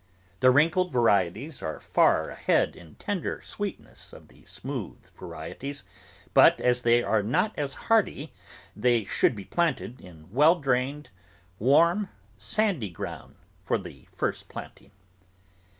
The 0.39 0.49
wrinkled 0.49 0.91
varieties 0.91 1.61
are 1.61 1.79
far 1.79 2.31
ahead 2.31 2.75
in 2.75 2.95
tender 2.95 3.39
sweetness 3.43 4.13
of 4.13 4.29
the 4.29 4.43
smooth 4.45 5.07
varieties, 5.15 5.83
but 6.33 6.59
as 6.59 6.81
they 6.81 7.03
are 7.03 7.21
not 7.21 7.53
as 7.55 7.75
hardy, 7.85 8.33
they 8.75 9.03
should 9.03 9.35
be 9.35 9.45
planted 9.45 10.01
in 10.01 10.31
well 10.31 10.59
drained, 10.59 11.11
warm, 11.59 12.09
sandy 12.35 12.89
ground 12.89 13.35
for 13.61 13.77
the 13.77 14.07
first 14.11 14.49
planting. 14.49 14.89